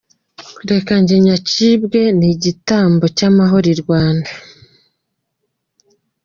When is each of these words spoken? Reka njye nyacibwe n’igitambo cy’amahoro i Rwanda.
Reka 0.71 0.93
njye 1.01 1.17
nyacibwe 1.25 2.01
n’igitambo 2.19 3.05
cy’amahoro 3.17 3.67
i 3.75 3.77
Rwanda. 3.81 4.31